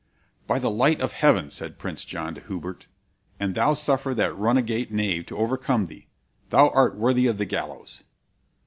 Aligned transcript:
"'By 0.47 0.57
the 0.57 0.71
light 0.71 0.99
of 0.99 1.11
Heaven!' 1.11 1.51
said 1.51 1.77
Prince 1.77 2.03
John 2.05 2.33
to 2.33 2.41
Hubert, 2.41 2.87
'an 3.39 3.53
thou 3.53 3.75
suffer 3.75 4.15
that 4.15 4.35
runagate 4.35 4.89
knave 4.91 5.27
to 5.27 5.37
overcome 5.37 5.85
thee, 5.85 6.07
thou 6.49 6.69
art 6.69 6.95
worthy 6.95 7.27
of 7.27 7.37
the 7.37 7.45
gallows!' 7.45 8.01